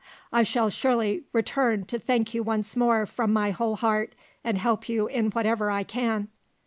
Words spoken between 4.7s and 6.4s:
you in whatever I can."